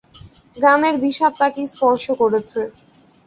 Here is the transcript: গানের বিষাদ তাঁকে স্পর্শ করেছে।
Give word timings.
গানের 0.57 0.95
বিষাদ 1.03 1.33
তাঁকে 1.39 1.61
স্পর্শ 1.67 2.05
করেছে। 2.21 2.61